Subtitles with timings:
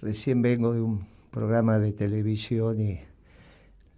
[0.00, 3.00] recién vengo de un programa de televisión y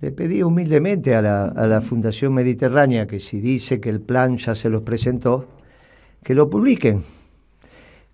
[0.01, 4.39] le pedí humildemente a la, a la Fundación Mediterránea que si dice que el plan
[4.39, 5.49] ya se los presentó,
[6.23, 7.03] que lo publiquen.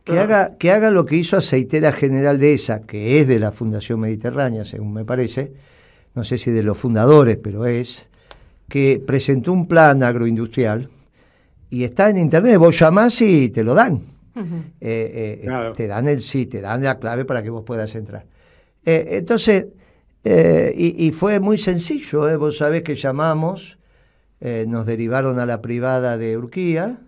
[0.04, 3.52] Que, haga, que haga lo que hizo Aceitera General de esa, que es de la
[3.52, 5.52] Fundación Mediterránea, según me parece,
[6.14, 8.06] no sé si de los fundadores, pero es,
[8.68, 10.90] que presentó un plan agroindustrial
[11.70, 14.13] y está en internet, vos llamás y te lo dan.
[14.36, 18.26] Eh, eh, te dan el sí, te dan la clave para que vos puedas entrar.
[18.84, 19.66] Eh, entonces,
[20.24, 23.78] y, y, fue muy sencillo, vos sabés que llamamos,
[24.40, 26.98] nos derivaron a la privada de Urquía,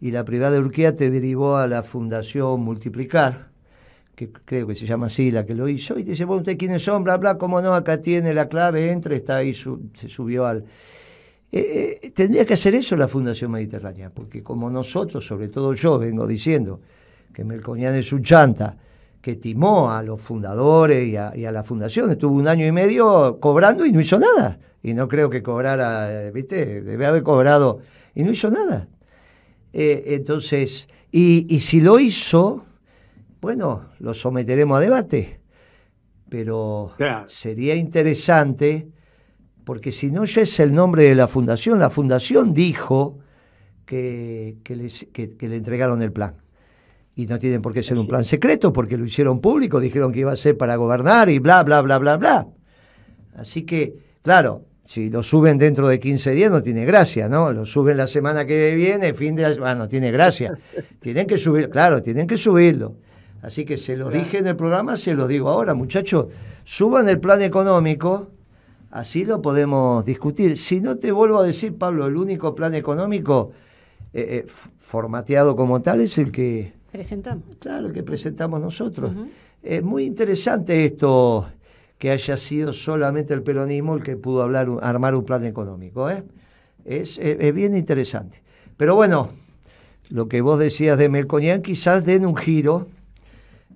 [0.00, 3.48] y la privada de Urquía te derivó a la Fundación Multiplicar,
[4.14, 6.56] que creo que se llama así la que lo hizo, y te dice, bueno, ¿usted
[6.56, 7.04] quiénes son?
[7.04, 7.74] Bla, bla, ¿cómo no?
[7.74, 10.64] Acá tiene la clave, entra, está ahí, se subió al...
[11.52, 15.98] Eh, eh, tendría que hacer eso la Fundación Mediterránea, porque como nosotros, sobre todo yo,
[15.98, 16.80] vengo diciendo
[17.32, 18.76] que Melconian es un chanta,
[19.20, 22.72] que timó a los fundadores y a, y a, la fundación, estuvo un año y
[22.72, 24.58] medio cobrando y no hizo nada.
[24.82, 26.80] Y no creo que cobrara, ¿viste?
[26.82, 27.80] Debe haber cobrado
[28.14, 28.88] y no hizo nada.
[29.72, 32.64] Eh, entonces, y, y, si lo hizo,
[33.40, 35.40] bueno, lo someteremos a debate.
[36.28, 36.92] Pero
[37.26, 38.88] sería interesante,
[39.66, 43.18] porque si no ya es el nombre de la fundación, la fundación dijo
[43.84, 46.36] que, que, les, que, que le entregaron el plan.
[47.16, 50.20] Y no tienen por qué ser un plan secreto, porque lo hicieron público, dijeron que
[50.20, 52.46] iba a ser para gobernar y bla, bla, bla, bla, bla.
[53.34, 57.52] Así que, claro, si lo suben dentro de 15 días no tiene gracia, ¿no?
[57.52, 60.56] Lo suben la semana que viene, fin de bueno, no tiene gracia.
[61.00, 62.98] tienen que subir, claro, tienen que subirlo.
[63.42, 66.26] Así que se lo dije en el programa, se lo digo ahora, muchachos,
[66.62, 68.30] suban el plan económico,
[68.90, 70.58] así lo podemos discutir.
[70.58, 73.52] Si no te vuelvo a decir, Pablo, el único plan económico
[74.12, 74.46] eh, eh,
[74.78, 77.44] formateado como tal es el que presentamos.
[77.58, 79.12] Claro, que presentamos nosotros.
[79.62, 81.46] Es muy interesante esto
[81.98, 86.10] que haya sido solamente el peronismo el que pudo hablar, armar un plan económico.
[86.10, 86.24] ¿eh?
[86.84, 88.42] Es, es, bien interesante.
[88.76, 89.30] Pero bueno,
[90.10, 92.86] lo que vos decías de Melconian quizás den un giro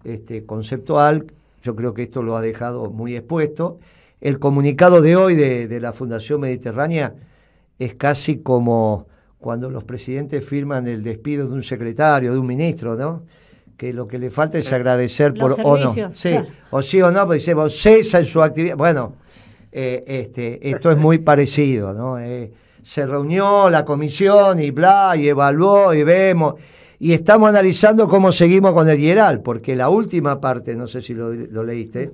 [0.05, 1.27] este, conceptual,
[1.63, 3.79] yo creo que esto lo ha dejado muy expuesto.
[4.21, 7.15] El comunicado de hoy de, de la Fundación Mediterránea
[7.79, 9.07] es casi como
[9.39, 13.23] cuando los presidentes firman el despido de un secretario, de un ministro, ¿no?
[13.81, 16.13] que lo que le falta es agradecer por o no.
[16.13, 16.35] Sí,
[16.71, 18.77] o sí o no, pues dice, vos cesa en su actividad.
[18.77, 19.15] Bueno,
[19.73, 22.19] eh, este, esto es muy parecido, ¿no?
[22.19, 22.53] Eh,
[22.83, 26.57] se reunió la comisión y bla, y evaluó y vemos.
[26.99, 31.15] Y estamos analizando cómo seguimos con el Hieral, porque la última parte, no sé si
[31.15, 32.13] lo, lo leíste,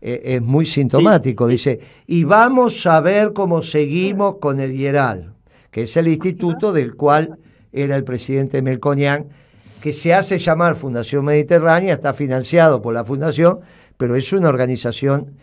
[0.00, 1.46] eh, es muy sintomático.
[1.46, 5.34] Dice, y vamos a ver cómo seguimos con el Hieral,
[5.70, 7.38] que es el instituto del cual
[7.72, 9.28] era el presidente Melconian
[9.80, 13.60] que se hace llamar Fundación Mediterránea, está financiado por la Fundación,
[13.96, 15.38] pero es una organización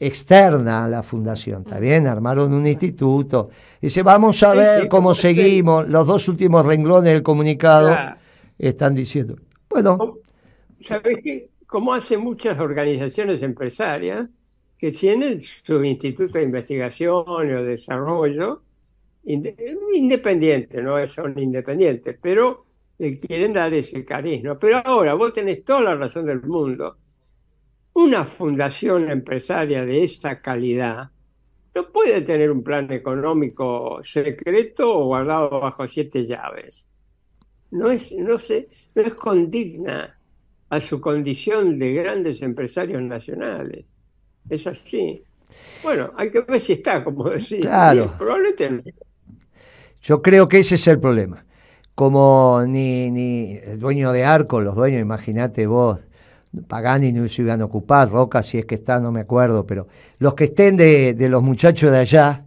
[0.00, 2.06] externa a la fundación, ¿está bien?
[2.06, 3.50] Armaron un instituto.
[3.80, 5.88] Dice, vamos a ver cómo seguimos.
[5.88, 7.96] Los dos últimos renglones del comunicado
[8.58, 9.36] están diciendo.
[9.68, 10.18] Bueno.
[10.82, 11.48] ¿Sabes qué?
[11.68, 14.26] Como hacen muchas organizaciones empresarias
[14.78, 18.62] que tienen su instituto de investigación o desarrollo
[19.22, 22.64] independiente, no son independientes, pero
[22.96, 24.58] le quieren dar ese carisma.
[24.58, 26.96] Pero ahora vos tenés toda la razón del mundo.
[27.92, 31.10] Una fundación empresaria de esta calidad
[31.74, 36.88] no puede tener un plan económico secreto o guardado bajo siete llaves.
[37.72, 40.17] No es, no sé, no es condigna
[40.70, 43.84] a su condición de grandes empresarios nacionales.
[44.48, 45.22] Es así.
[45.82, 47.60] Bueno, hay que ver si está, como decís.
[47.60, 48.14] Claro.
[48.18, 48.94] Probablemente
[50.02, 51.44] Yo creo que ese es el problema
[51.98, 55.98] como ni, ni el dueño de Arco, los dueños, imagínate vos,
[56.68, 59.88] Pagani no se iban a ocupar, Roca si es que está, no me acuerdo, pero
[60.20, 62.44] los que estén de, de los muchachos de allá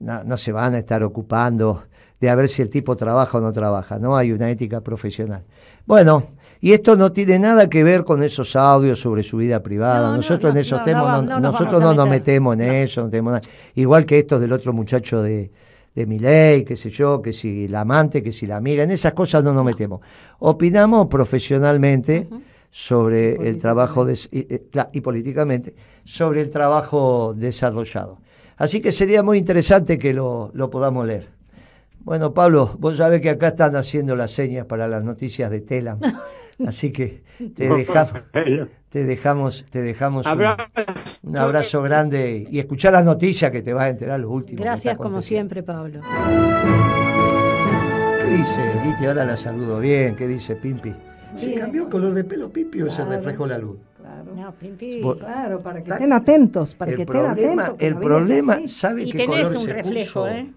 [0.00, 1.84] no, no, se van a estar ocupando
[2.18, 5.44] de a ver si el tipo trabaja o no trabaja, no hay una ética profesional.
[5.86, 10.10] Bueno, y esto no tiene nada que ver con esos audios sobre su vida privada.
[10.10, 13.48] No, nosotros en esos temas, nosotros no nos metemos en eso, no tenemos nada.
[13.74, 15.50] igual que estos del otro muchacho de,
[15.94, 18.90] de mi ley, qué sé yo, que si la amante, que si la amiga, en
[18.90, 20.00] esas cosas no nos metemos.
[20.40, 22.28] Opinamos profesionalmente
[22.70, 24.46] sobre el trabajo de, y,
[24.92, 25.74] y, políticamente
[26.04, 28.18] sobre el trabajo desarrollado.
[28.58, 31.28] Así que sería muy interesante que lo, lo podamos leer.
[32.00, 35.98] Bueno, Pablo, vos sabés que acá están haciendo las señas para las noticias de Telam.
[36.66, 37.22] Así que
[37.54, 38.12] te dejamos,
[38.90, 40.26] te dejamos, te dejamos
[41.22, 44.60] un, abrazo grande y escuchar las noticias que te vas a enterar los últimos.
[44.60, 46.00] Gracias como siempre, Pablo.
[48.18, 48.72] ¿Qué dice?
[48.84, 50.16] Viste, ahora la saludo bien.
[50.16, 50.92] ¿Qué dice Pimpi?
[51.36, 53.78] ¿Se cambió el color de pelo Pimpi o se reflejó la luz?
[53.96, 54.34] Claro.
[54.34, 55.00] No, Pimpi.
[55.18, 57.76] Claro, para que estén atentos, para que estén atentos.
[57.78, 60.28] El problema, ¿sabe y qué tenés color un se reflejo, puso?
[60.28, 60.50] ¿eh?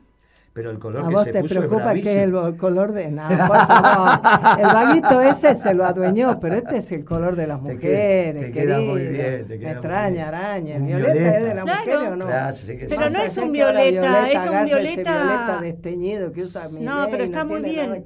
[0.53, 3.09] Pero el color A que vos se te puso preocupa es que el color de.
[3.09, 4.19] No, por favor.
[4.59, 8.35] El vaguito ese se lo adueñó, pero este es el color de las Te mujeres.
[8.35, 10.27] queda- te queda muy bien, te queda extraña, bien.
[10.27, 10.75] araña.
[10.75, 11.37] ¿El Un violeta, violeta.
[11.37, 11.79] es de las Claro.
[11.79, 12.25] mujeres o no?
[12.27, 12.85] Claro, sí que sí.
[12.95, 17.43] Pero no es un violeta, es un violeta- violeta desteñido que usa No, pero está
[17.45, 18.05] muy nada bien.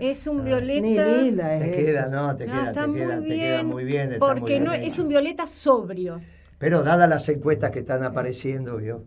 [0.00, 0.44] Es un Ah.
[0.44, 0.80] violeta.
[0.82, 0.94] Ni
[1.24, 3.66] lila es Te queda, no, te No, queda, está te queda, muy te queda bien.
[3.66, 4.16] muy bien.
[4.18, 4.84] porque muy no bien.
[4.84, 6.20] es un violeta sobrio.
[6.56, 9.02] Pero dadas las encuestas que están apareciendo, ¿vio?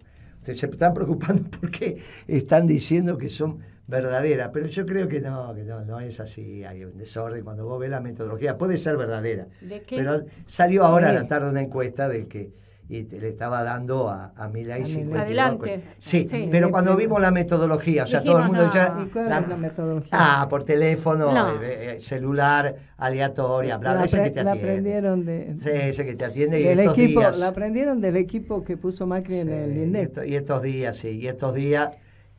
[0.45, 1.97] Ustedes se están preocupando porque
[2.27, 6.63] están diciendo que son verdaderas, pero yo creo que no, que no, no es así,
[6.63, 9.97] hay un desorden cuando vos ves la metodología, puede ser verdadera, ¿De qué?
[9.97, 12.51] pero salió ahora a la tarde una encuesta del que
[12.87, 15.19] y te- le estaba dando a, a Milei A 52.
[15.25, 15.83] Adelante.
[15.97, 16.47] Sí, Sí.
[16.51, 18.89] pero cuando vimos la metodología, o sea, todo el Dijimos, mundo ya...
[18.89, 19.03] no.
[19.03, 20.09] ¿Y cuál es la metodología?
[20.11, 21.51] Ah, por teléfono, No.
[21.63, 24.69] eh, eh, celular, aleatoria, bla, bla, la, ese que te la atiende.
[24.71, 27.37] aprendieron de, Sí, ese que te atiende y estos equipo, días...
[27.39, 30.03] la aprendieron del equipo que puso Macri en Sí, el y, INDEP.
[30.03, 31.89] esto- y estos días, sí, y estos días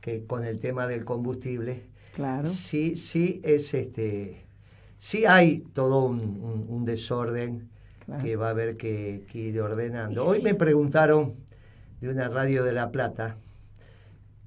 [0.00, 1.82] que con el tema del combustible,
[2.14, 2.46] Claro.
[2.46, 4.46] sí, sí es este,
[4.96, 7.68] sí hay todo un, un- un desorden
[8.06, 8.22] Claro.
[8.22, 10.24] que va a haber que, que ir ordenando.
[10.24, 11.34] Hoy me preguntaron
[12.00, 13.36] de una radio de La Plata,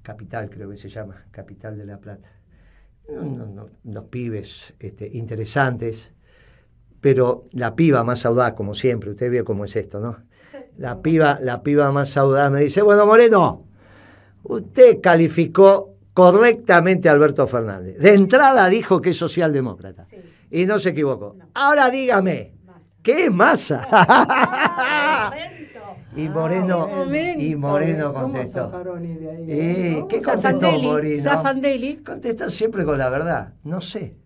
[0.02, 2.30] Capital creo que se llama, Capital de La Plata,
[3.08, 6.10] No, no, no, unos pibes este, interesantes,
[7.00, 10.16] pero la piba más audaz, como siempre, usted ve cómo es esto, ¿no?
[10.78, 13.66] La piba, la piba más audaz me dice, bueno, Moreno,
[14.44, 17.98] usted calificó correctamente a Alberto Fernández.
[17.98, 20.04] De entrada dijo que es socialdemócrata.
[20.50, 21.36] Y no se equivocó.
[21.54, 22.52] Ahora dígame,
[23.02, 23.86] ¿qué es masa?
[26.16, 27.42] y Moreno, momento.
[27.42, 28.68] y Moreno ¿Cómo contestó.
[28.70, 29.44] De ahí?
[29.48, 31.22] Eh, ¿Cómo ¿Qué contestó Moreno?
[31.22, 31.96] Zafandeli.
[31.98, 33.54] Contesta siempre con la verdad.
[33.64, 34.16] No sé.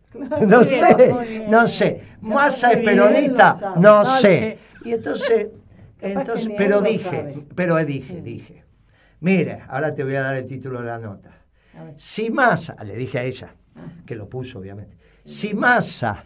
[0.47, 1.51] No sé, bien.
[1.51, 2.01] no sé.
[2.21, 3.75] ¿Massa es peronista?
[3.77, 4.21] No No sé.
[4.21, 4.59] sé.
[4.85, 5.49] Y entonces,
[6.01, 8.65] entonces, pero dije, pero dije, dije.
[9.21, 11.31] Mira, ahora te voy a dar el título de la nota.
[11.97, 13.55] Si Massa, le dije a ella,
[14.07, 16.23] que lo puso obviamente, si Massa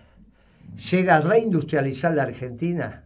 [0.90, 3.04] llega a reindustrializar la Argentina,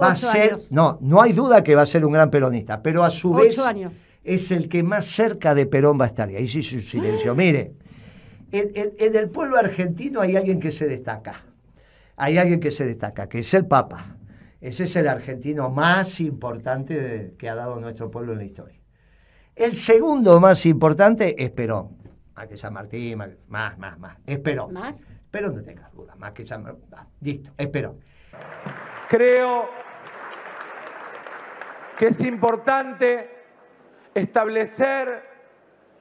[0.00, 0.72] va a ser, años.
[0.72, 3.42] no, no hay duda que va a ser un gran peronista, pero a su Ocho
[3.42, 3.92] vez años.
[4.24, 6.30] es el que más cerca de Perón va a estar.
[6.30, 7.34] Y ahí sí es un silencio.
[7.36, 7.72] Mire,
[8.52, 11.42] en, en- en el pueblo argentino hay alguien que se destaca.
[12.16, 14.16] Hay alguien que se destaca, que es el Papa.
[14.60, 18.78] Ese es el argentino más importante de- que ha dado nuestro pueblo en la historia.
[19.54, 21.96] El segundo más importante es Perón.
[22.34, 23.98] Más que San Martín, más, más, más.
[23.98, 24.16] más.
[24.26, 24.72] Es Perón.
[24.72, 25.06] ¿Más?
[25.36, 26.82] Perón no tengas duda, más que San Martín.
[27.20, 28.00] Listo, es Perón.
[29.10, 29.68] Creo
[31.98, 33.44] que es importante
[34.14, 35.22] establecer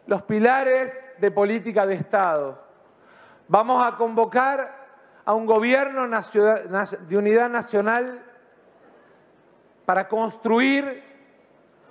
[0.07, 2.63] los pilares de política de Estado.
[3.49, 4.85] Vamos a convocar
[5.25, 8.23] a un gobierno de unidad nacional
[9.85, 11.03] para construir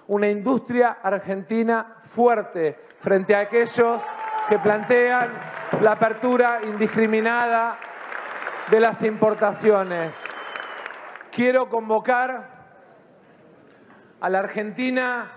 [0.06, 4.00] una industria argentina fuerte frente a aquellos
[4.48, 7.76] que plantean la apertura indiscriminada
[8.70, 10.14] de las importaciones.
[11.30, 12.48] Quiero convocar
[14.20, 15.30] a la Argentina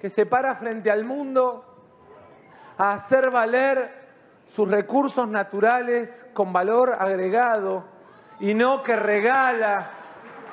[0.00, 1.64] que se para frente al mundo
[2.76, 3.90] a hacer valer
[4.54, 7.84] sus recursos naturales con valor agregado
[8.40, 9.90] y no que regala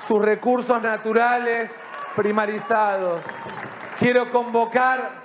[0.08, 1.70] sus recursos naturales
[2.16, 3.22] primarizados.
[4.00, 5.25] Quiero convocar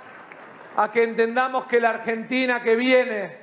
[0.77, 3.37] a que entendamos que la Argentina que viene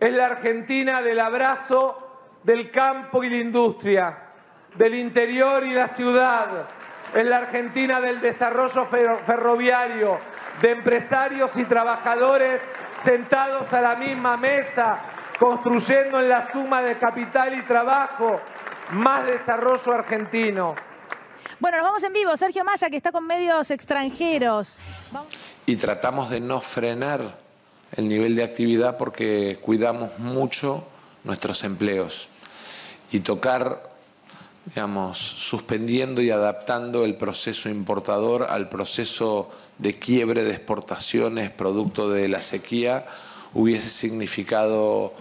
[0.00, 2.00] es la Argentina del abrazo
[2.42, 4.18] del campo y la industria,
[4.74, 6.68] del interior y la ciudad,
[7.14, 10.18] es la Argentina del desarrollo fer- ferroviario,
[10.60, 12.60] de empresarios y trabajadores
[13.04, 14.98] sentados a la misma mesa,
[15.38, 18.40] construyendo en la suma de capital y trabajo
[18.92, 20.74] más desarrollo argentino.
[21.60, 22.36] Bueno, nos vamos en vivo.
[22.36, 24.76] Sergio Massa, que está con medios extranjeros.
[25.66, 27.36] Y tratamos de no frenar
[27.96, 30.86] el nivel de actividad porque cuidamos mucho
[31.22, 32.28] nuestros empleos
[33.12, 33.90] y tocar,
[34.66, 42.28] digamos, suspendiendo y adaptando el proceso importador al proceso de quiebre de exportaciones producto de
[42.28, 43.06] la sequía
[43.54, 45.12] hubiese significado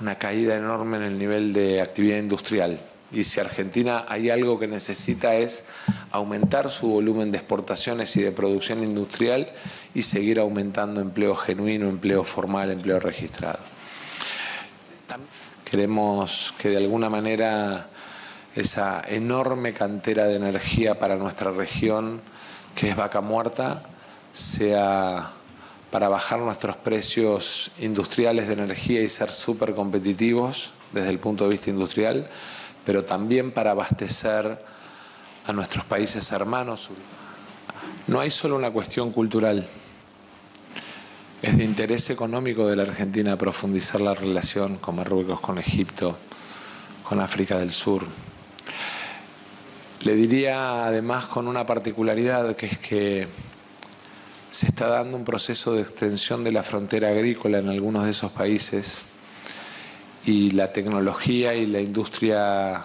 [0.00, 2.78] una caída enorme en el nivel de actividad industrial.
[3.10, 5.64] Y si Argentina hay algo que necesita es
[6.10, 9.50] aumentar su volumen de exportaciones y de producción industrial
[9.94, 13.58] y seguir aumentando empleo genuino, empleo formal, empleo registrado.
[15.64, 17.88] Queremos que de alguna manera
[18.56, 22.20] esa enorme cantera de energía para nuestra región,
[22.74, 23.82] que es vaca muerta,
[24.32, 25.30] sea
[25.90, 31.50] para bajar nuestros precios industriales de energía y ser súper competitivos desde el punto de
[31.50, 32.28] vista industrial,
[32.88, 34.64] pero también para abastecer
[35.46, 36.88] a nuestros países hermanos.
[38.06, 39.68] No hay solo una cuestión cultural,
[41.42, 46.16] es de interés económico de la Argentina profundizar la relación con Marruecos, con Egipto,
[47.06, 48.06] con África del Sur.
[50.00, 53.28] Le diría además con una particularidad que es que
[54.50, 58.32] se está dando un proceso de extensión de la frontera agrícola en algunos de esos
[58.32, 59.02] países
[60.28, 62.84] y la tecnología y la industria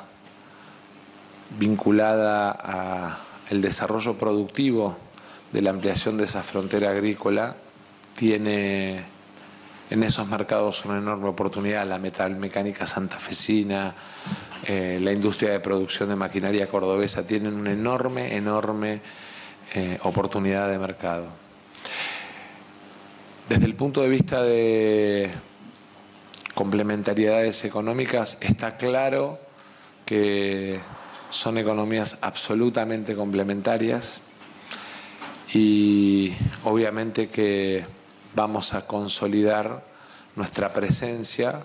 [1.60, 2.52] vinculada
[3.52, 4.96] al desarrollo productivo
[5.52, 7.58] de la ampliación de esa frontera agrícola
[8.16, 9.04] tiene
[9.90, 13.94] en esos mercados una enorme oportunidad, la metalmecánica santafesina,
[14.66, 19.02] eh, la industria de producción de maquinaria cordobesa, tienen una enorme, enorme
[19.76, 21.28] eh, oportunidad de mercado.
[23.50, 25.30] Desde el punto de vista de
[26.54, 29.40] complementariedades económicas, está claro
[30.06, 30.80] que
[31.30, 34.22] son economías absolutamente complementarias
[35.54, 36.34] y
[36.64, 37.86] obviamente que
[38.36, 39.84] vamos a consolidar
[40.36, 41.60] nuestra presencia,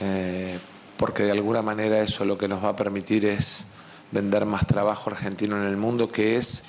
[0.00, 0.58] eh,
[0.96, 3.72] porque de alguna manera eso lo que nos va a permitir es
[4.12, 6.64] vender más trabajo argentino en el mundo, que es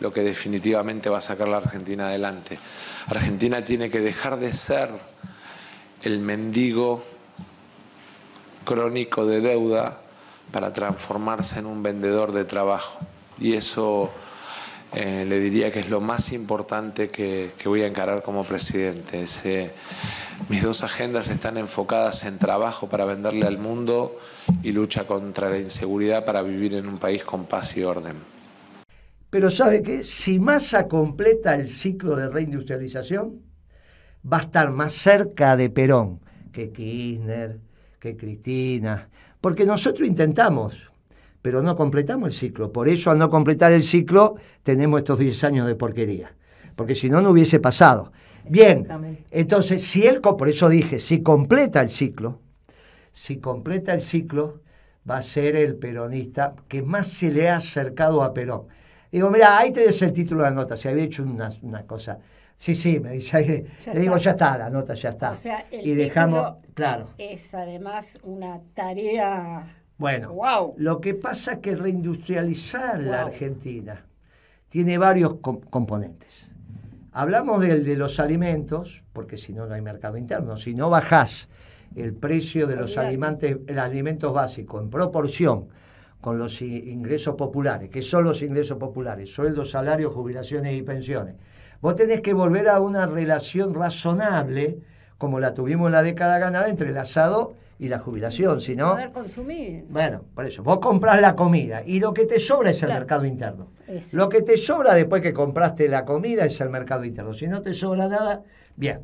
[0.00, 2.58] lo que definitivamente va a sacar la Argentina adelante.
[3.08, 4.90] Argentina tiene que dejar de ser
[6.02, 7.02] el mendigo
[8.64, 9.98] crónico de deuda
[10.50, 12.98] para transformarse en un vendedor de trabajo.
[13.38, 14.10] Y eso
[14.94, 19.24] eh, le diría que es lo más importante que, voy a encarar como presidente.
[20.48, 24.18] mis dos agendas están enfocadas en trabajo para venderle al mundo
[24.62, 28.16] y lucha contra la inseguridad para vivir en un país con paz y orden.
[29.30, 33.40] Pero sabe que si Massa completa el ciclo de reindustrialización,
[34.30, 36.20] va a estar más cerca de Perón
[36.52, 37.58] que Kirchner,
[37.98, 39.08] que Cristina,
[39.40, 40.90] porque nosotros intentamos,
[41.40, 42.72] pero no completamos el ciclo.
[42.72, 46.34] Por eso al no completar el ciclo tenemos estos 10 años de porquería,
[46.76, 48.12] porque si no, no hubiese pasado.
[48.48, 48.88] Bien,
[49.30, 52.40] entonces, si él, por eso dije, si completa el ciclo,
[53.12, 54.60] si completa el ciclo,
[55.08, 58.66] va a ser el peronista que más se le ha acercado a Perón.
[59.10, 62.18] Digo, mira, ahí te des el título de la nota, se había hecho una, cosa.
[62.62, 65.32] Sí, sí, me dice, le digo, ya está, la nota ya está.
[65.32, 67.08] O sea, el y dejamos, claro.
[67.18, 69.66] Es además una tarea
[69.98, 74.04] bueno, lo que pasa es que reindustrializar la Argentina
[74.68, 76.48] tiene varios componentes.
[77.12, 80.56] Hablamos del de los alimentos, porque si no, no hay mercado interno.
[80.56, 81.48] Si no bajás
[81.96, 85.68] el precio de los alimentos, alimentos básicos en proporción
[86.20, 91.34] con los ingresos populares, que son los ingresos populares, sueldos, salarios, jubilaciones y pensiones,
[91.82, 94.78] vos tenés que volver a una relación razonable,
[95.18, 98.92] como la tuvimos en la década ganada, entre el asado y la jubilación, si no...
[98.92, 99.84] Poder consumir.
[99.90, 103.26] Bueno, por eso, vos compras la comida y lo que te sobra es el mercado
[103.26, 103.66] interno.
[104.12, 107.34] Lo que te sobra después que compraste la comida es el mercado interno.
[107.34, 108.42] Si no te sobra nada,
[108.76, 109.00] bien.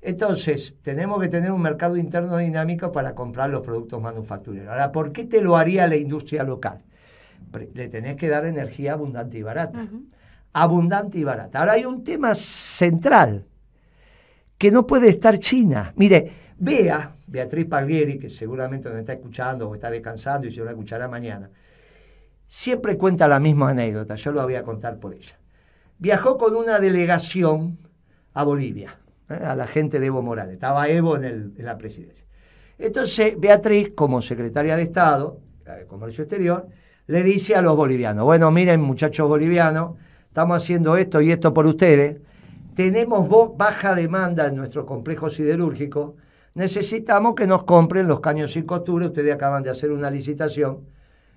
[0.00, 4.68] Entonces, tenemos que tener un mercado interno dinámico para comprar los productos manufactureros.
[4.68, 6.80] Ahora, ¿por qué te lo haría la industria local?
[7.74, 9.86] Le tenés que dar energía abundante y barata.
[10.52, 11.60] Abundante y barata.
[11.60, 13.46] Ahora hay un tema central
[14.58, 15.92] que no puede estar China.
[15.96, 20.68] Mire, vea Beatriz Palgueri, que seguramente nos está escuchando o está descansando y se lo
[20.68, 21.50] escuchará mañana,
[22.46, 25.38] siempre cuenta la misma anécdota, yo lo voy a contar por ella.
[25.98, 27.78] Viajó con una delegación
[28.34, 28.98] a Bolivia,
[29.30, 29.34] ¿eh?
[29.34, 32.26] a la gente de Evo Morales, estaba Evo en, en la presidencia.
[32.78, 36.68] Entonces Beatriz, como secretaria de Estado, de Comercio Exterior,
[37.06, 39.96] le dice a los bolivianos, bueno, miren muchachos bolivianos,
[40.32, 42.16] estamos haciendo esto y esto por ustedes,
[42.74, 46.16] tenemos baja demanda en nuestro complejo siderúrgico,
[46.54, 50.86] necesitamos que nos compren los caños sin costura, ustedes acaban de hacer una licitación,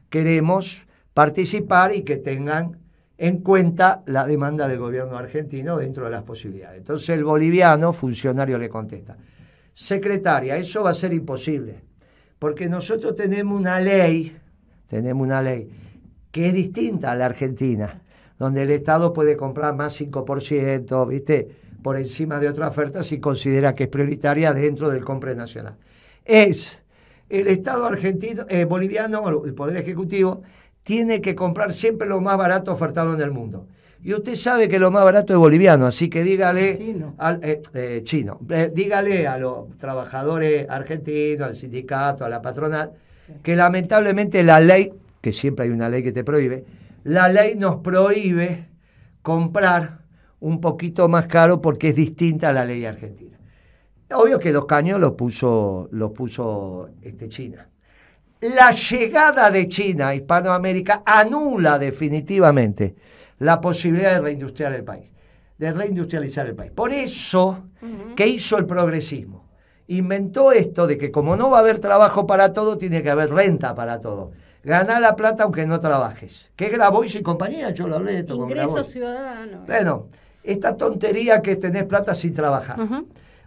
[0.10, 0.82] queremos
[1.14, 2.78] participar y que tengan
[3.18, 6.78] en cuenta la demanda del gobierno argentino dentro de las posibilidades.
[6.78, 9.18] Entonces el boliviano, funcionario, le contesta,
[9.74, 11.82] secretaria, eso va a ser imposible,
[12.40, 14.38] porque nosotros tenemos una ley,
[14.88, 15.70] tenemos una ley
[16.32, 18.04] que es distinta a la Argentina,
[18.38, 21.50] donde el Estado puede comprar más 5%, ¿viste?
[21.86, 25.75] por encima de otra oferta si considera que es prioritaria dentro del compre nacional.
[26.25, 26.82] Es
[27.30, 30.42] el Estado argentino, eh, boliviano, el Poder Ejecutivo,
[30.82, 33.68] tiene que comprar siempre lo más barato ofertado en el mundo.
[34.04, 37.62] Y usted sabe que lo más barato es boliviano, así que dígale chino, al, eh,
[37.75, 38.39] eh, chino
[38.74, 42.94] dígale a los trabajadores argentinos, al sindicato, a la patronal,
[43.44, 46.65] que lamentablemente la ley, que siempre hay una ley que te prohíbe,
[47.06, 48.68] la ley nos prohíbe
[49.22, 50.00] comprar
[50.40, 53.38] un poquito más caro porque es distinta a la ley argentina.
[54.12, 57.70] Obvio que los caños los puso, los puso este, China.
[58.42, 62.96] la llegada de China a Hispanoamérica anula definitivamente
[63.38, 65.14] la posibilidad de reindustriar el país,
[65.60, 66.72] de reindustrializar el país.
[66.72, 67.66] Por eso,
[68.16, 69.46] ¿qué hizo el progresismo?
[69.88, 73.32] Inventó esto de que como no va a haber trabajo para todo, tiene que haber
[73.32, 74.32] renta para todo.
[74.66, 76.50] Ganá la plata aunque no trabajes.
[76.56, 77.70] ¿Qué Grabois y compañía?
[77.70, 78.92] Yo lo hablé de esto con Ingreso Grabois.
[78.92, 79.60] ciudadano.
[79.68, 80.08] Bueno,
[80.44, 82.78] esta tontería que tenés plata sin trabajar.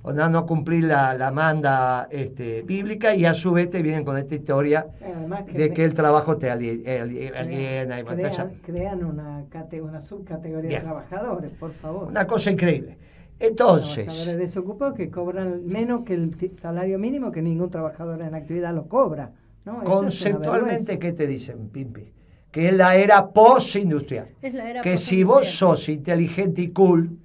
[0.02, 4.04] O no, no cumplir la, la manda este, bíblica y a su vez te vienen
[4.04, 4.86] con esta historia
[5.46, 7.98] que de que el trabajo te ali- ali- aliena.
[7.98, 9.44] y crean, crean una,
[9.82, 10.80] una subcategoría Bien.
[10.82, 12.06] de trabajadores, por favor.
[12.08, 12.96] Una cosa increíble.
[13.40, 18.72] Entonces, Trabajadores desocupados que cobran menos que el salario mínimo que ningún trabajador en actividad
[18.72, 19.32] lo cobra.
[19.84, 20.98] Conceptualmente.
[20.98, 22.12] ¿qué te dicen, Pimpi?
[22.50, 24.28] Que es la era postindustrial.
[24.82, 27.18] Que si vos sos inteligente y cool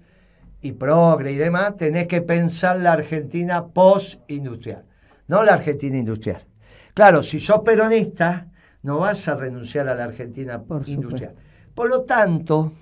[0.61, 4.83] y progre y demás, tenés que pensar la Argentina postindustrial,
[5.27, 6.45] no la Argentina industrial.
[6.93, 8.47] Claro, si sos peronista,
[8.83, 11.35] no vas a renunciar a la Argentina Por industrial.
[11.73, 12.73] Por lo tanto,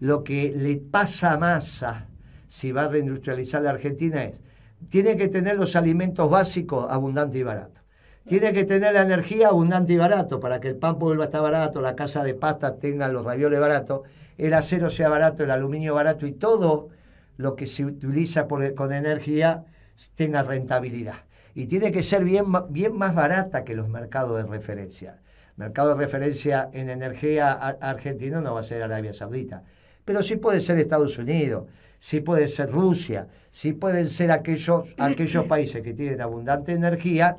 [0.00, 2.06] lo que le pasa a Massa
[2.48, 4.42] si va a reindustrializar la Argentina es,
[4.88, 7.82] tiene que tener los alimentos básicos abundantes y baratos.
[8.26, 11.42] Tiene que tener la energía abundante y barato para que el pan vuelva a estar
[11.42, 14.00] barato, la casa de pasta tenga los ravioles baratos,
[14.36, 16.88] el acero sea barato, el aluminio barato y todo
[17.36, 19.64] lo que se utiliza por- con energía
[20.16, 21.14] tenga rentabilidad.
[21.54, 25.18] Y tiene que ser bien, bien más barata que los mercados de referencia.
[25.56, 29.62] Mercado de referencia en energía ar- argentino no va a ser Arabia Saudita,
[30.04, 31.66] pero sí puede ser Estados Unidos,
[32.00, 37.36] sí puede ser Rusia, sí pueden ser aquellos, aquellos países que tienen abundante energía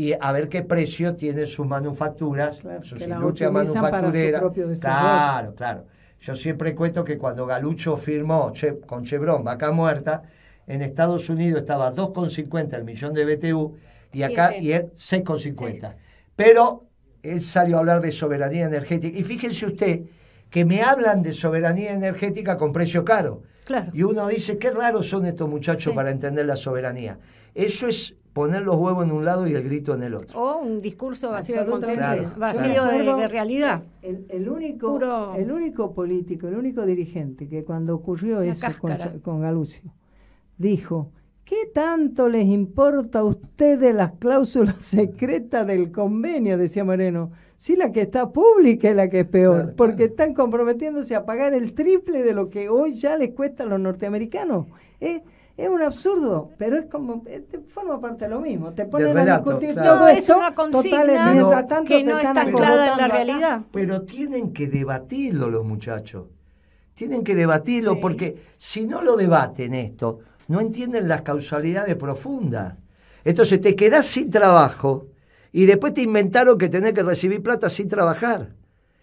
[0.00, 4.42] y a ver qué precio tienen sus manufacturas, Claro, sus industrias manufactureras.
[4.80, 5.84] Claro, claro.
[6.20, 10.22] Yo siempre cuento que cuando Galucho firmó Che- con Chevron Vaca Muerta,
[10.66, 13.76] en Estados Unidos estaba 2,50 el millón de BTU
[14.12, 15.94] y acá y él 6,50.
[16.34, 16.86] Pero
[17.22, 19.18] él salió a hablar de soberanía energética.
[19.18, 20.00] Y fíjense usted
[20.48, 23.42] que me hablan de soberanía energética con precio caro.
[23.66, 23.90] Claro.
[23.92, 25.94] Y uno dice, qué raros son estos muchachos Sí.
[25.94, 27.18] para entender la soberanía.
[27.54, 30.38] Eso es poner los huevos en un lado y el grito en el otro.
[30.40, 33.16] O un discurso vacío de contenido, Claro, vacío claro.
[33.16, 33.82] de, realidad.
[34.02, 38.66] El, el único, Puro- el único político, el único dirigente que cuando ocurrió Una eso
[39.22, 39.90] con, Galucio,
[40.58, 41.10] dijo,
[41.44, 46.56] ¿qué tanto les importa a ustedes las cláusulas secretas del convenio?
[46.58, 47.32] Decía Moreno.
[47.56, 50.10] Sí, la que está pública es la que es peor, Claro, porque claro.
[50.12, 53.78] están comprometiéndose a pagar el triple de lo que hoy ya les cuesta a los
[53.80, 54.66] norteamericanos.
[54.98, 55.20] Es,
[55.62, 58.72] es un absurdo, pero es como, eh, forma parte de lo mismo.
[58.72, 59.90] Te ponen a discutir claro.
[59.90, 63.14] todo No, es una total, consigna mientras tanto que no está anclada en la acá.
[63.14, 63.60] realidad.
[63.72, 66.26] Pero tienen que debatirlo los muchachos.
[66.94, 67.98] Tienen que debatirlo Sí.
[68.00, 72.74] porque si no lo debaten esto, no entienden las causalidades profundas.
[73.24, 75.06] Entonces te quedás sin trabajo
[75.52, 78.50] y después te inventaron que tenés que recibir plata sin trabajar.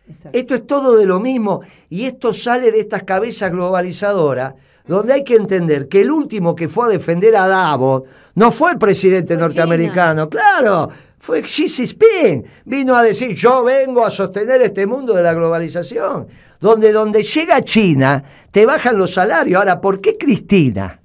[0.07, 0.37] Exacto.
[0.37, 4.53] Esto es todo de lo mismo y esto sale de estas cabezas globalizadoras
[4.87, 8.03] donde hay que entender que el último que fue a defender a Davos
[8.35, 12.45] no fue el presidente Fue norteamericano, claro, fue Xi Jinping.
[12.65, 16.27] Vino a decir, yo vengo a sostener este mundo de la globalización,
[16.59, 19.59] donde donde llega China te bajan los salarios.
[19.59, 21.01] Ahora, ¿por qué Cristina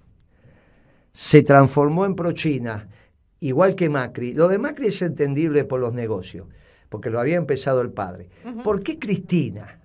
[1.12, 2.88] se transformó en pro-China,
[3.40, 4.34] igual que Macri?
[4.34, 6.46] Lo de Macri es entendible por los negocios,
[6.88, 8.28] porque lo había empezado el padre.
[8.62, 9.80] ¿Por qué Cristina?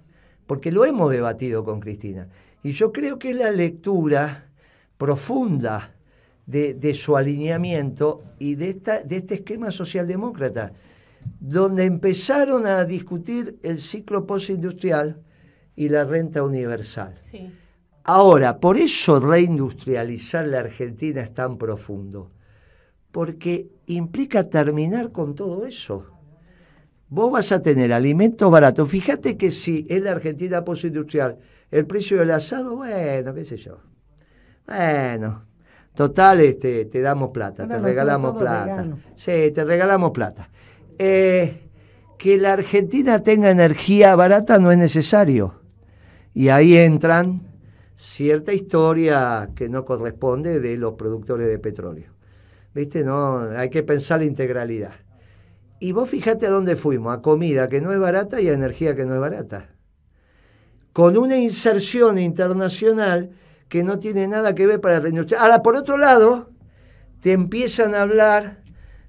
[0.46, 2.28] Porque lo hemos debatido con Cristina.
[2.68, 4.50] Y yo creo que es la lectura
[4.98, 5.96] profunda
[6.46, 10.74] de, de su alineamiento y de, esta, de este esquema socialdemócrata,
[11.40, 15.22] donde empezaron a discutir el ciclo postindustrial
[15.78, 17.16] y la renta universal.
[17.22, 17.50] Sí.
[18.04, 22.32] Ahora, por eso reindustrializar la Argentina es tan profundo,
[23.14, 26.06] porque implica terminar con todo eso.
[27.08, 28.90] Vos vas a tener alimentos baratos.
[28.90, 31.38] Fíjate que si es la Argentina postindustrial,
[31.72, 33.80] el precio del asado, bueno, qué sé yo.
[34.66, 35.44] Bueno,
[35.94, 38.66] total, este, te damos plata, te regalamos plata.
[38.66, 39.00] vegano.
[39.16, 40.50] Sí, te regalamos plata.
[40.98, 41.70] Eh,
[42.18, 45.62] que la Argentina tenga energía barata no es necesario.
[46.34, 47.48] Y ahí entran
[47.96, 52.14] cierta historia que no corresponde de los productores de petróleo.
[52.74, 53.04] ¿Viste?
[53.04, 54.94] No, hay que pensar la integralidad.
[55.80, 58.96] Y vos fíjate a dónde fuimos, a comida que no es barata y a energía
[58.96, 59.70] que no es barata.
[60.98, 63.30] Con una inserción internacional
[63.70, 65.26] que no tiene nada que ver para la.
[65.38, 66.50] Ahora, por otro lado,
[67.22, 68.64] te empiezan a hablar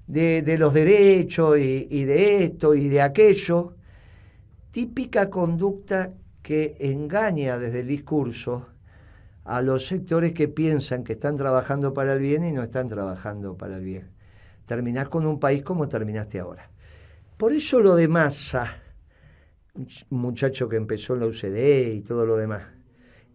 [0.05, 3.73] de, los derechos y, y de esto y de aquello.
[4.69, 8.67] Típica conducta que engaña desde el discurso
[9.43, 13.57] a los sectores que piensan que están trabajando para el bien y no están trabajando
[13.57, 14.11] para el bien.
[14.67, 16.69] Terminás con un país como terminaste ahora.
[17.35, 18.75] Por eso lo de Massa,
[19.75, 22.63] un muchacho que empezó en la UCD y todo lo demás,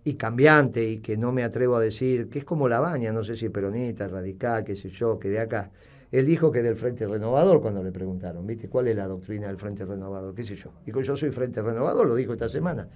[0.04, 3.24] y cambiante, y que no me atrevo a decir, que es como la baña, no
[3.24, 5.70] sé si peronista, radical, qué sé yo, que de acá.
[6.12, 8.68] Él dijo que del Frente Renovador cuando le preguntaron, ¿viste?
[8.68, 10.34] ¿Cuál es la doctrina del Frente Renovador?
[10.34, 10.70] ¿Qué sé yo?
[10.86, 12.86] Dijo, yo soy Frente Renovador, lo dijo esta semana.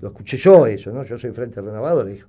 [0.00, 1.04] Lo escuché yo eso, ¿no?
[1.04, 2.28] Yo soy Frente Renovador, dijo.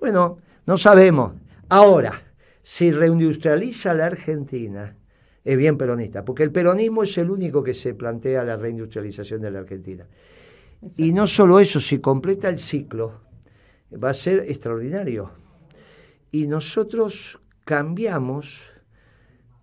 [0.00, 1.34] Bueno, no sabemos.
[1.68, 2.20] Ahora,
[2.62, 4.96] si reindustrializa la Argentina,
[5.46, 9.52] es bien peronista, porque el peronismo es el único que se plantea la reindustrialización de
[9.52, 10.04] la Argentina.
[10.96, 13.20] Y no solo eso, si completa el ciclo,
[13.94, 15.30] va a ser extraordinario.
[16.32, 18.72] Y nosotros cambiamos,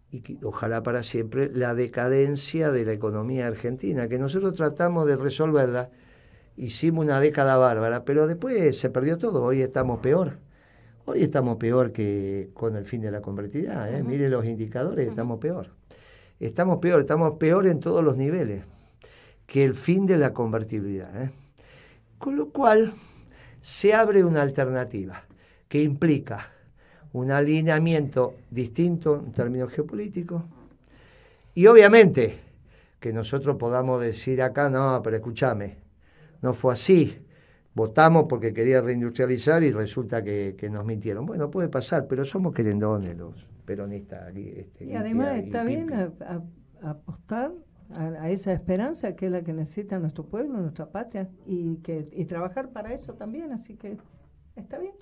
[0.09, 5.89] y ojalá para siempre, la decadencia de la economía argentina, que nosotros tratamos de resolverla,
[6.55, 10.39] hicimos una década bárbara, pero después se perdió todo, hoy estamos peor.
[11.05, 13.89] Hoy estamos peor que con el fin de la convertida.
[13.89, 14.01] ¿eh?
[14.03, 15.67] Mire los indicadores, estamos peor.
[16.39, 18.63] Estamos peor, estamos peor en todos los niveles
[19.45, 21.23] que el fin de la convertibilidad.
[21.23, 21.31] ¿eh?
[22.17, 22.93] Con lo cual
[23.61, 25.25] se abre una alternativa
[25.67, 26.51] que implica
[27.11, 30.41] un alineamiento distinto en términos geopolíticos
[31.53, 32.39] y obviamente
[33.01, 35.75] que nosotros podamos decir acá, no, pero escúchame,
[36.41, 37.19] no fue así,
[37.75, 41.25] votamos porque quería reindustrializar y resulta que, nos mintieron.
[41.25, 44.53] Bueno, puede pasar, pero somos querendones los peronistas aquí.
[44.55, 45.91] Este, y además está bien
[46.81, 47.51] apostar
[47.97, 52.25] a, esa esperanza que es la que necesita nuestro pueblo, nuestra patria, y, que, y
[52.25, 53.97] trabajar para eso también, así que
[54.55, 54.93] está bien,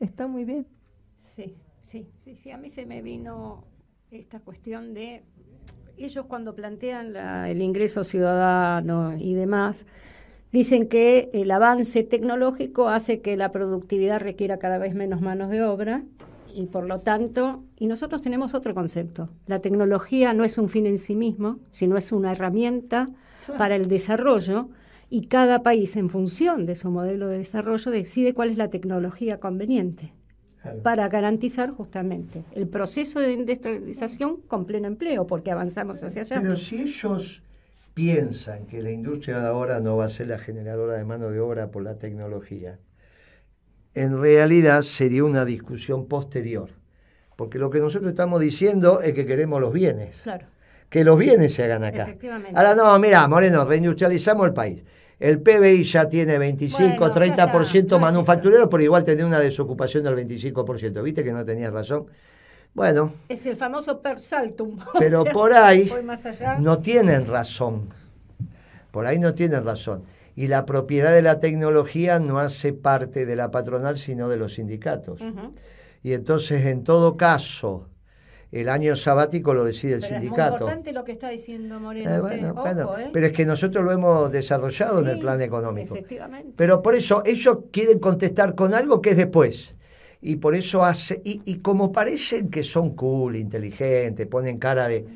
[0.00, 0.66] está muy bien.
[1.16, 3.64] Sí, sí, sí, sí, a mí se me vino
[4.10, 5.24] esta cuestión de
[5.96, 9.84] ellos cuando plantean el ingreso ciudadano y demás,
[10.52, 15.62] Dicen que el avance tecnológico hace que la productividad requiera cada vez menos manos de
[15.62, 16.04] obra
[16.54, 19.28] y por lo tanto, y nosotros tenemos otro concepto.
[19.46, 23.10] La tecnología no es un fin en sí mismo, sino es una herramienta
[23.58, 24.68] para el desarrollo
[25.10, 29.40] y cada país en función de su modelo de desarrollo decide cuál es la tecnología
[29.40, 30.12] conveniente
[30.82, 36.40] para garantizar justamente el proceso de industrialización con pleno empleo, porque avanzamos hacia allá.
[36.42, 37.42] Pero si ellos
[37.98, 41.40] piensan que la industria de ahora no va a ser la generadora de mano de
[41.40, 42.78] obra por la tecnología,
[43.92, 46.70] en realidad sería una discusión posterior.
[47.34, 50.20] Porque lo que nosotros estamos diciendo es que queremos los bienes.
[50.22, 50.46] Claro.
[50.88, 52.14] Que los bienes se hagan acá.
[52.54, 54.84] Ahora no, mira, Moreno, reindustrializamos el país.
[55.18, 61.02] El PBI ya tiene 25, 30% manufacturero, pero igual tiene una desocupación del 25%.
[61.02, 62.06] ¿Viste que no tenías razón?
[62.74, 63.12] Bueno.
[63.28, 64.78] Es el famoso per saltum.
[64.98, 65.92] Pero por ahí
[66.60, 67.88] no tienen razón.
[68.90, 70.04] Por ahí no tienen razón.
[70.36, 74.54] Y la propiedad de la tecnología no hace parte de la patronal, sino de los
[74.54, 75.20] sindicatos.
[76.02, 77.88] Y entonces, en todo caso,
[78.52, 80.54] el año sabático lo decide el sindicato.
[80.54, 82.28] Es importante lo que está diciendo Moreno.
[82.30, 83.10] Eh, ¿eh?
[83.12, 85.96] Pero es que nosotros lo hemos desarrollado en el plan económico.
[86.56, 89.74] Pero por eso ellos quieren contestar con algo que es después
[90.20, 95.06] y por eso hace, y, como parecen que son cool, inteligentes, ponen cara de,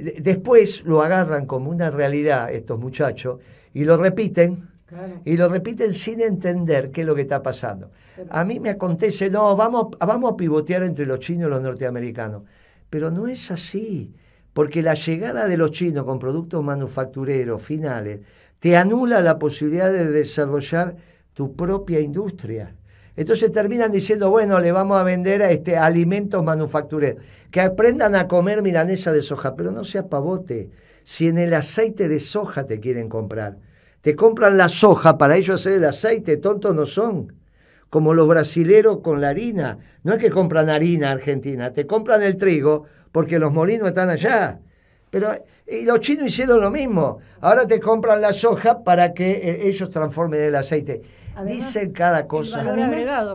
[0.00, 3.40] Después lo agarran como una realidad estos muchachos
[3.74, 4.68] y lo repiten,
[5.24, 7.90] y lo repiten sin entender qué es lo que está pasando.
[8.30, 12.42] A mí me acontece, no, vamos, vamos a pivotear entre los chinos y los norteamericanos,
[12.88, 14.14] pero no es así,
[14.52, 18.20] porque la llegada de los chinos con productos manufactureros finales
[18.58, 20.96] te anula la posibilidad de desarrollar
[21.34, 22.74] tu propia industria.
[23.16, 27.22] Entonces terminan diciendo, bueno, le vamos a vender este, alimentos manufactureros.
[27.50, 30.70] Que aprendan a comer milanesa de soja, pero no sea pavote.
[31.02, 33.56] Si en el aceite de soja te quieren comprar,
[34.00, 37.34] te compran la soja para ellos hacer el aceite, tontos no son.
[37.90, 39.78] Como los brasileros con la harina.
[40.04, 44.60] No es que compran harina argentina, te compran el trigo porque los molinos están allá.
[45.10, 45.32] Pero
[45.70, 47.18] y los chinos hicieron lo mismo.
[47.40, 51.02] Ahora te compran la soja para que eh, ellos transformen el aceite.
[51.46, 52.62] Dicen cada cosa.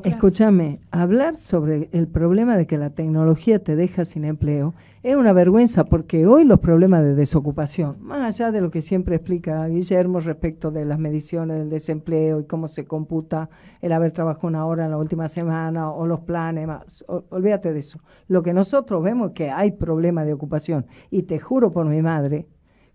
[0.04, 5.34] Escúchame, hablar sobre el problema de que la tecnología te deja sin empleo es una
[5.34, 10.20] vergüenza porque hoy los problemas de desocupación, más allá de lo que siempre explica Guillermo
[10.20, 13.50] respecto de las mediciones del desempleo y cómo se computa
[13.82, 17.80] el haber trabajado una hora en la última semana o los planes, más, olvídate de
[17.80, 18.00] eso.
[18.28, 22.02] Lo que nosotros vemos es que hay problemas de ocupación y te juro por mi
[22.02, 22.48] madre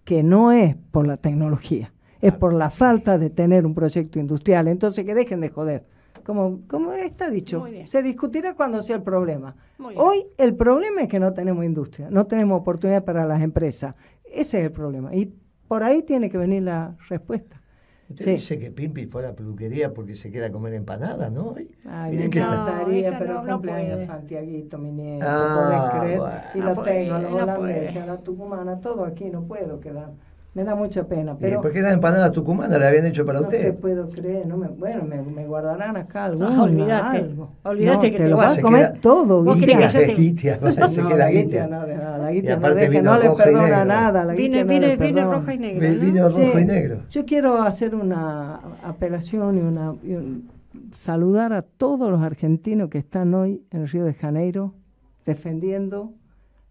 [0.04, 4.68] que no es por la tecnología es por la falta de tener un proyecto industrial.
[4.68, 5.84] Entonces, que dejen de joder.
[6.24, 9.56] Como, como está dicho, se discutirá cuando sea el problema.
[9.96, 13.94] Hoy el problema es que no tenemos industria, no tenemos oportunidad para las empresas.
[14.24, 15.14] Ese es el problema.
[15.14, 15.32] Y
[15.66, 17.60] por ahí tiene que venir la respuesta.
[18.10, 21.54] Usted dice que Pimpi fuera peluquería porque se queda a comer empanadas, ¿no?
[21.88, 26.20] Ay, me encantaría, pero no, cumpleaños Santiaguito, mi nieto, ah, creer?
[26.56, 30.10] Y lo tengo, a los holandeses, a la tucumana, todo aquí, no puedo quedar
[30.52, 31.36] Me da mucha pena.
[31.38, 33.62] ¿Y Pero por qué la empanada tucumana la habían hecho para no usted?
[33.62, 34.46] te puedo creer.
[34.48, 36.44] No me, bueno, me, me guardarán acá algo.
[36.44, 37.50] Ah, olvídate, algo.
[37.62, 39.44] olvídate No, que te te lo vas a comer queda- todo.
[39.44, 39.66] ¿Vos Guita.
[39.76, 40.58] crees que yo te- Guitia,
[40.88, 41.66] se No, queda la guitia.
[41.68, 43.84] no, de nada, la Y guitia no, deja, vino no le y perdona negro.
[43.84, 44.24] nada.
[44.24, 45.36] La Vine, guitia no vine, le vine perdona.
[45.36, 46.00] roja y ¿no?
[46.00, 46.96] Vino rojo y negro.
[47.10, 50.48] Yo quiero hacer una apelación y, una, y un-
[50.90, 54.74] saludar a todos los argentinos que están hoy en Río de Janeiro
[55.26, 56.12] defendiendo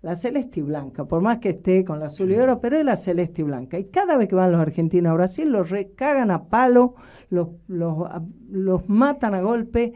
[0.02, 2.86] la celeste y blanca, por más que esté con la azul y oro, pero es
[2.86, 3.78] la celeste y blanca.
[3.78, 6.96] Y cada vez que van los argentinos a Brasil, los recagan a palo,
[7.30, 9.94] los, los, matan a golpe.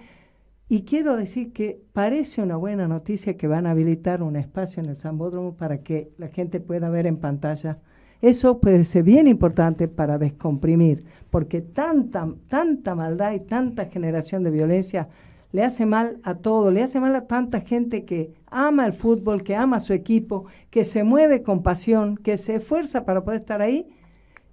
[0.67, 4.89] Y quiero decir que parece una buena noticia que van a habilitar un espacio en
[4.89, 7.79] el Zambódromo para que la gente pueda ver en pantalla.
[8.21, 14.51] Eso puede ser bien importante para descomprimir, porque tanta, tanta maldad y tanta generación de
[14.51, 15.09] violencia
[15.53, 19.43] le hace mal a todo, le hace mal a tanta gente que ama el fútbol,
[19.43, 23.41] que ama a su equipo, que se mueve con pasión, que se esfuerza para poder
[23.41, 23.87] estar ahí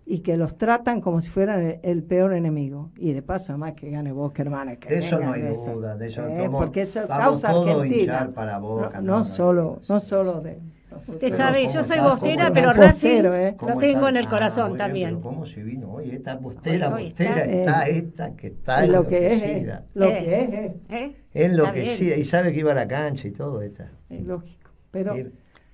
[0.07, 2.91] y que los tratan como si fueran el, el peor enemigo.
[2.97, 4.77] Y de paso, además, que gane Boca, hermana.
[4.77, 8.01] Que De eso no hay duda, de eso Eh, somos- porque eso causa argentina.
[8.01, 10.59] hinchar para Boca, no, no, no no, solo, no solo de...
[10.99, 12.73] Usted sabe, yo ¿Cómo soy bostera, ¿Cómo pero?
[12.73, 13.55] Racing ¿eh?
[13.57, 15.21] ¿Cómo lo tengo en el Ah, corazón también.
[15.21, 16.11] ¿Cómo se vino hoy?
[16.11, 17.97] Esta bostera, Hoy- hoy bostera, está- está, Eh.
[17.99, 19.85] esta que está lo que es, enloquecida.
[19.95, 20.41] lo que
[20.89, 21.13] es.
[21.33, 21.95] Es lo que bien.
[21.97, 23.91] sí, y sabe que iba a la cancha y todo esta.
[24.09, 24.71] es lógico.
[24.91, 25.15] Pero,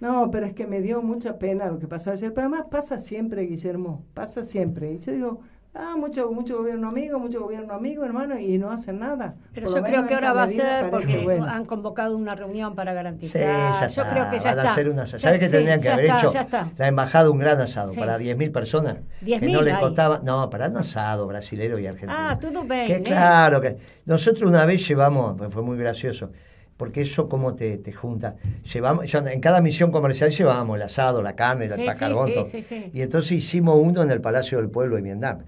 [0.00, 2.33] no, pero es que me dio mucha pena lo que pasó ayer.
[2.35, 4.92] Pero además pasa siempre, Guillermo, pasa siempre.
[4.92, 5.40] Y yo digo,
[5.79, 9.35] ah, mucho, mucho gobierno amigo, mucho gobierno amigo, hermano, y no hacen nada.
[9.55, 12.75] Pero Por yo creo que ahora va a ser parece porque han convocado una reunión
[12.75, 13.43] para Sí, garantizar.
[13.43, 14.09] ya yo está.
[14.12, 14.73] creo que ya Van a está.
[14.73, 16.33] hacer una, Ya- ¿Sabe que sí, tendrían que ya haber está, hecho?
[16.33, 16.71] Ya está.
[16.79, 17.99] La embajada un gran asado Sí.
[17.99, 18.97] para 10.000 personas.
[19.21, 20.21] que 10.000 no le costaba.
[20.25, 22.12] No, para un asado brasilero y argentino.
[22.17, 23.03] Ah, tudo bem, Que ¿eh?
[23.03, 26.31] claro, que nosotros una vez llevamos, pues fue muy gracioso,
[26.77, 28.35] porque eso como te, te junta.
[28.73, 32.27] Llevamos, yo en cada misión comercial llevábamos el asado, la carne, el Sí, sí, carbón,
[32.29, 32.45] sí, todo.
[32.45, 32.91] sí, sí.
[32.93, 35.39] Y entonces hicimos uno en el Palacio del Pueblo de Vietnam.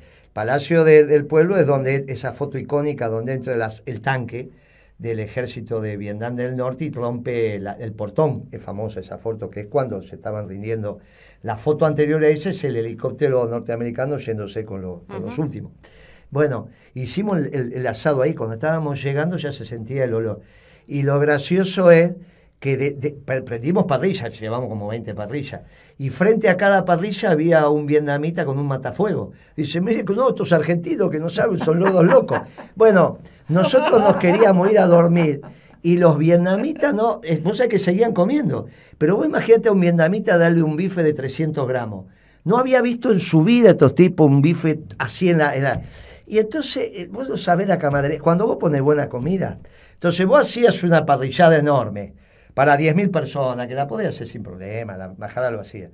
[0.43, 4.51] Palacio de- del Pueblo es donde esa foto icónica donde entra las- el tanque
[4.97, 8.45] del ejército de Vietnam del Norte y rompe la- el portón.
[8.53, 11.01] Es famosa esa foto, que es cuando se estaban rindiendo.
[11.43, 15.73] La foto anterior a esa es el helicóptero norteamericano yéndose con, lo- con los últimos.
[16.31, 20.43] Bueno, hicimos el, el- el asado ahí, cuando estábamos llegando ya se sentía el olor.
[20.87, 22.13] Y lo gracioso es
[22.61, 25.61] que de- de- pre- prendimos parrillas, llevamos como 20 parrillas,
[25.97, 29.33] y frente a cada parrilla había un vietnamita con un matafuego.
[29.57, 32.41] Dice, mire, no, estos argentinos que no saben son lodos locos.
[32.75, 33.19] Bueno,
[33.49, 35.41] nosotros nos queríamos ir a dormir,
[35.83, 38.67] y los vietnamitas no, eh, vos sabés que seguían comiendo,
[38.99, 42.07] pero vos imagínate a un vietnamita darle un bife de 300 gramos.
[42.45, 45.83] No había visto en su vida estos tipos un bife así en la...
[46.27, 49.59] Y entonces, eh, vos no sabés la camaradería, cuando vos pones buena comida,
[49.95, 52.15] entonces vos hacías una parrillada enorme
[52.59, 55.91] para 10.000 personas, que la podías hacer sin problema, la embajada lo hacía.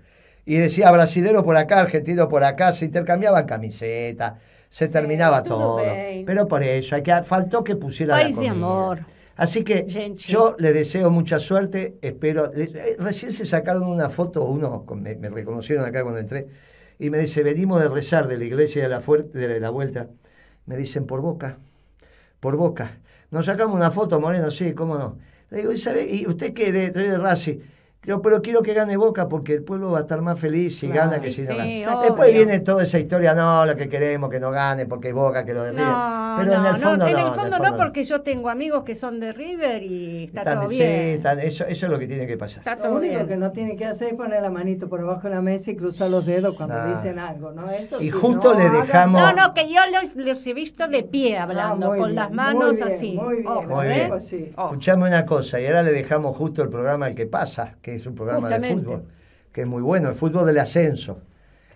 [0.46, 4.34] Y decía brasilero por acá, argentino por acá, se intercambiaban camisetas,
[4.70, 6.24] se Sí, terminaba todo bien.
[6.24, 8.66] Pero por eso, hay que, faltó que pusiera País la de comida.
[8.66, 8.98] amor.
[9.36, 10.22] Así que Gente.
[10.34, 12.50] yo le deseo mucha suerte, espero.
[12.54, 16.46] eh, recién se sacaron una foto, uno me, me reconocieron acá cuando entré,
[16.98, 20.08] y me dice, venimos de rezar de la iglesia de la, fuer- de la vuelta.
[20.66, 21.58] Me dicen, por boca,
[22.40, 23.00] por boca.
[23.30, 25.18] Nos sacamos una foto, Moreno, sí, cómo no.
[25.54, 26.04] Le digo, ¿y, sabe?
[26.12, 27.58] ¿Y usted qué de, de Racing?
[28.06, 30.88] Yo, pero quiero que gane Boca porque el pueblo va a estar más feliz si
[30.88, 31.10] Claro.
[31.10, 31.98] gana que si no Sí, gana.
[31.98, 32.08] obvio.
[32.10, 35.54] Después viene toda esa historia, no, lo que queremos que no gane porque Boca, que
[35.54, 35.84] lo de River.
[35.86, 38.84] No, pero no, en el fondo no, en el fondo no, porque yo tengo amigos
[38.84, 40.90] que son de River y está Están- todo sí, bien.
[40.90, 42.58] están- eso, eso es lo que tiene que pasar.
[42.58, 43.26] Está Lo todo único bien.
[43.28, 45.76] que no tiene que hacer es poner la manito por abajo de la mesa y
[45.76, 47.70] cruzar los dedos cuando dicen algo, ¿no?
[47.70, 50.88] Eso Y sí, justo no le dejamos- No, no, que yo los, los he visto
[50.88, 53.12] de pie hablando, Ah, muy con bien, las muy manos bien, así.
[53.20, 54.10] Muy bien, Ojo, Muy ¿eh?
[54.18, 54.50] sí.
[54.50, 58.06] Escuchame una cosa, y ahora le dejamos justo el programa El que pasa, que es
[58.06, 59.04] un programa de fútbol,
[59.52, 61.20] que es muy bueno, el fútbol del ascenso.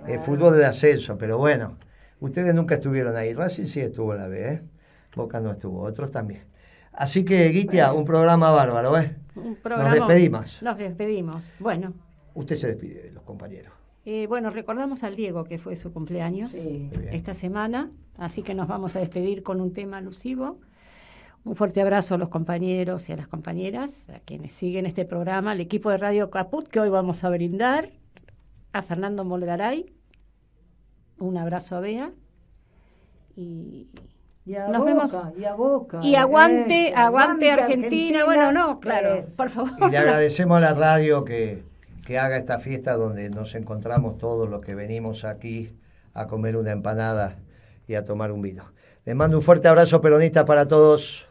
[0.07, 1.77] El fútbol del ascenso, pero bueno,
[2.21, 3.35] ustedes nunca estuvieron ahí.
[3.35, 4.63] Racing sí estuvo en la B, ¿eh?
[5.17, 6.43] Boca no estuvo, otros también.
[6.93, 9.17] Así que, Guitia, un programa bárbaro, ¿eh?
[9.35, 10.63] Un Nos despedimos.
[10.63, 11.51] Nos despedimos.
[11.59, 11.93] Bueno,
[12.35, 13.73] Usted se despide de los compañeros.
[14.05, 16.89] eh, bueno, recordamos al Diego que fue su cumpleaños Sí.
[17.11, 20.59] Esta semana, así que nos vamos a despedir con un tema alusivo.
[21.49, 25.53] Un fuerte abrazo a los compañeros y a las compañeras, a quienes siguen este programa,
[25.53, 27.89] al equipo de Radio Caput que hoy vamos a brindar,
[28.75, 29.91] a Fernando Molgaray,
[31.19, 32.13] un abrazo a Bea
[33.35, 33.89] y,
[34.45, 35.39] Y a Nos Boca, vemos.
[35.39, 36.01] y a Boca.
[36.03, 38.27] y aguante, aguante Argentina.
[38.27, 39.71] Bueno, no, claro, por favor.
[39.89, 41.63] Y le agradecemos a la radio que,
[42.05, 45.71] que haga esta fiesta donde nos encontramos todos los que venimos aquí
[46.13, 47.37] a comer una empanada
[47.87, 48.65] y a tomar un vino.
[49.07, 51.28] Les mando un fuerte abrazo peronista para todos.